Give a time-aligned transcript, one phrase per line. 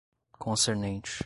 [0.39, 1.19] concernente